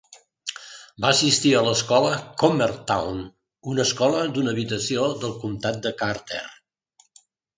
[1.03, 2.13] Va assistir a l'escola
[2.43, 3.21] Crommertown,
[3.73, 6.43] una escola d'una habitació del comtat de Carter.